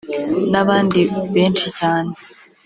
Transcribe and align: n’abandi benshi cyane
n’abandi 0.51 1.01
benshi 1.33 1.67
cyane 1.77 2.11